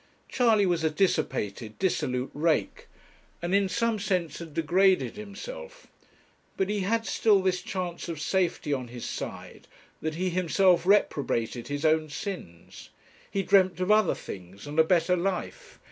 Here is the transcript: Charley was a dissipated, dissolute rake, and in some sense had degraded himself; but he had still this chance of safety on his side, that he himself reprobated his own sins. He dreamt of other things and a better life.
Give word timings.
Charley 0.27 0.65
was 0.65 0.83
a 0.83 0.89
dissipated, 0.89 1.77
dissolute 1.77 2.31
rake, 2.33 2.87
and 3.39 3.53
in 3.53 3.69
some 3.69 3.99
sense 3.99 4.39
had 4.39 4.55
degraded 4.55 5.15
himself; 5.15 5.85
but 6.57 6.69
he 6.69 6.79
had 6.79 7.05
still 7.05 7.43
this 7.43 7.61
chance 7.61 8.09
of 8.09 8.19
safety 8.19 8.73
on 8.73 8.87
his 8.87 9.05
side, 9.05 9.67
that 10.01 10.15
he 10.15 10.31
himself 10.31 10.87
reprobated 10.87 11.67
his 11.67 11.85
own 11.85 12.09
sins. 12.09 12.89
He 13.29 13.43
dreamt 13.43 13.79
of 13.79 13.91
other 13.91 14.15
things 14.15 14.65
and 14.65 14.79
a 14.79 14.83
better 14.83 15.15
life. 15.15 15.77